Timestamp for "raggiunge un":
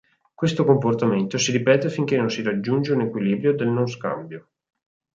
2.41-3.01